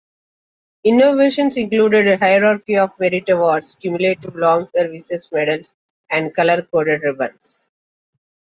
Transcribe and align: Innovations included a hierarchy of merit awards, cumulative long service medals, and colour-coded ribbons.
Innovations 0.83 1.57
included 1.57 2.07
a 2.07 2.17
hierarchy 2.17 2.75
of 2.75 2.89
merit 2.99 3.29
awards, 3.29 3.75
cumulative 3.79 4.35
long 4.35 4.67
service 4.75 5.29
medals, 5.31 5.75
and 6.09 6.33
colour-coded 6.33 7.03
ribbons. 7.03 7.69